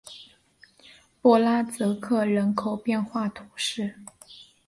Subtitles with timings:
[1.21, 3.99] 博拉泽克人口变化图示